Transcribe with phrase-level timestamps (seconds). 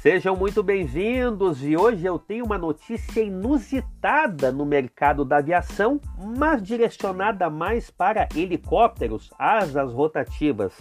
[0.00, 6.00] Sejam muito bem-vindos e hoje eu tenho uma notícia inusitada no mercado da aviação,
[6.38, 10.72] mas direcionada mais para helicópteros, asas rotativas.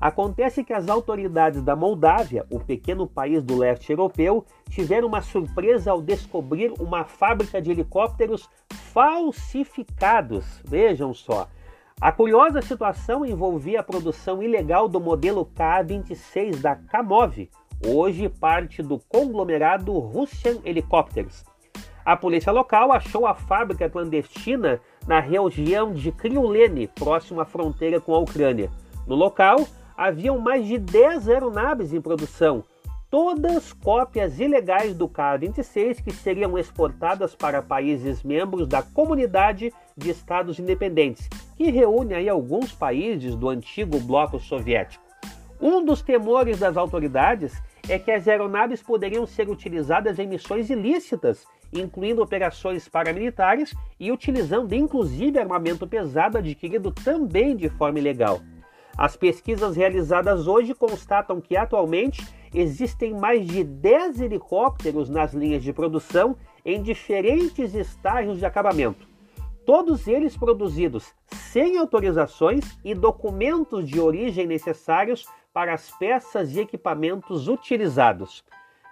[0.00, 5.92] Acontece que as autoridades da Moldávia, o pequeno país do leste europeu, tiveram uma surpresa
[5.92, 8.50] ao descobrir uma fábrica de helicópteros
[8.92, 10.60] falsificados.
[10.64, 11.48] Vejam só.
[12.00, 17.48] A curiosa situação envolvia a produção ilegal do modelo K-26 da Kamov,
[17.84, 21.44] hoje parte do conglomerado Russian Helicopters.
[22.04, 28.14] A polícia local achou a fábrica clandestina na região de Kryulene, próximo à fronteira com
[28.14, 28.70] a Ucrânia.
[29.06, 32.62] No local, haviam mais de 10 aeronaves em produção,
[33.10, 40.58] todas cópias ilegais do K-26 que seriam exportadas para países membros da Comunidade de Estados
[40.58, 45.05] Independentes, que reúne aí alguns países do antigo bloco soviético.
[45.60, 51.46] Um dos temores das autoridades é que as aeronaves poderiam ser utilizadas em missões ilícitas,
[51.72, 58.40] incluindo operações paramilitares e utilizando inclusive armamento pesado adquirido também de forma ilegal.
[58.98, 65.72] As pesquisas realizadas hoje constatam que atualmente existem mais de 10 helicópteros nas linhas de
[65.72, 69.06] produção em diferentes estágios de acabamento.
[69.66, 77.48] Todos eles produzidos sem autorizações e documentos de origem necessários para as peças e equipamentos
[77.48, 78.44] utilizados.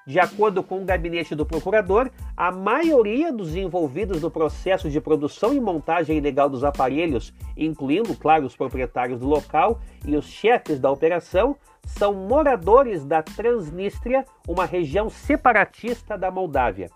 [0.06, 5.52] De acordo com o gabinete do procurador, a maioria dos envolvidos no processo de produção
[5.52, 10.90] e montagem ilegal dos aparelhos, incluindo, claro, os proprietários do local e os chefes da
[10.90, 11.54] operação,
[11.84, 16.88] são moradores da Transnistria, uma região separatista da Moldávia.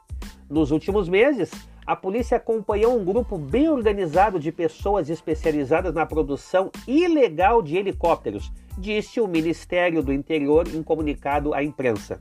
[0.48, 1.50] Nos últimos meses,
[1.88, 8.52] a polícia acompanhou um grupo bem organizado de pessoas especializadas na produção ilegal de helicópteros,
[8.76, 12.20] disse o Ministério do Interior em comunicado à imprensa.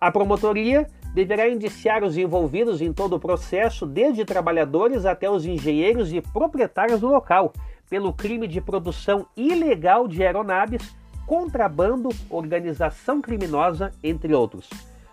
[0.00, 6.12] A promotoria deverá indiciar os envolvidos em todo o processo, desde trabalhadores até os engenheiros
[6.12, 7.52] e proprietários do local,
[7.88, 10.92] pelo crime de produção ilegal de aeronaves,
[11.24, 14.68] contrabando, organização criminosa, entre outros.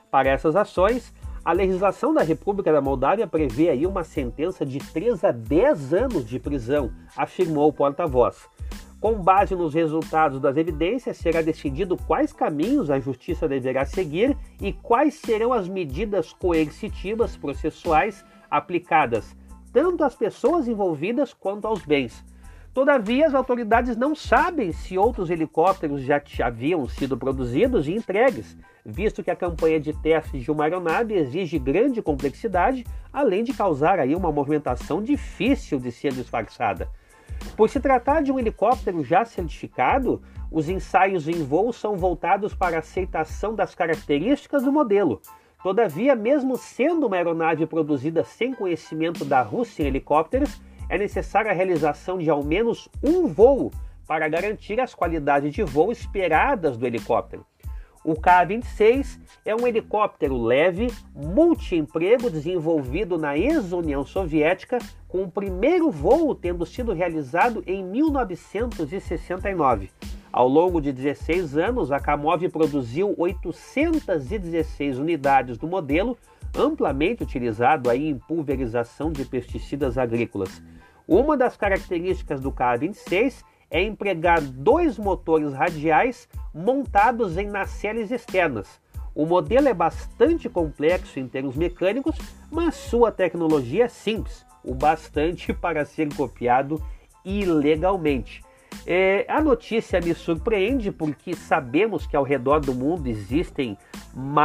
[0.09, 1.13] Para essas ações,
[1.45, 6.27] a legislação da República da Moldávia prevê aí uma sentença de 3 a 10 anos
[6.27, 8.49] de prisão, afirmou o porta-voz.
[8.99, 14.73] Com base nos resultados das evidências, será decidido quais caminhos a justiça deverá seguir e
[14.73, 19.35] quais serão as medidas coercitivas processuais aplicadas
[19.75, 22.23] tanto às pessoas envolvidas quanto aos bens.
[22.73, 29.23] Todavia, as autoridades não sabem se outros helicópteros já haviam sido produzidos e entregues, visto
[29.23, 34.15] que a campanha de testes de uma aeronave exige grande complexidade, além de causar aí
[34.15, 36.87] uma movimentação difícil de ser disfarçada.
[37.57, 42.75] Por se tratar de um helicóptero já certificado, os ensaios em voo são voltados para
[42.75, 45.21] a aceitação das características do modelo.
[45.63, 52.19] Todavia, mesmo sendo uma aeronave produzida sem conhecimento da Rússia Helicópteros, é necessária a realização
[52.19, 53.71] de ao menos um voo
[54.07, 57.43] para garantir as qualidades de voo esperadas do helicóptero.
[58.05, 64.77] O K-26 é um helicóptero leve, multiemprego desenvolvido na ex-União Soviética,
[65.07, 69.89] com o primeiro voo tendo sido realizado em 1969.
[70.31, 76.15] Ao longo de 16 anos, a Kamov produziu 816 unidades do modelo,
[76.55, 80.61] amplamente utilizado aí em pulverização de pesticidas agrícolas.
[81.07, 88.79] Uma das características do K-26 é empregar dois motores radiais montados em nacelles externas.
[89.13, 92.17] O modelo é bastante complexo em termos mecânicos,
[92.51, 96.83] mas sua tecnologia é simples, o bastante para ser copiado
[97.23, 98.43] ilegalmente.
[98.85, 103.77] É, a notícia me surpreende porque sabemos que ao redor do mundo existem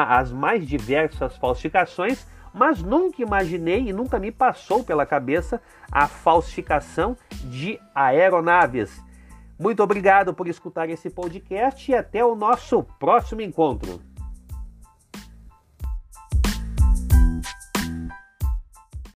[0.08, 5.60] as mais diversas falsificações, mas nunca imaginei e nunca me passou pela cabeça
[5.90, 9.02] a falsificação de aeronaves.
[9.60, 14.00] Muito obrigado por escutar esse podcast e até o nosso próximo encontro.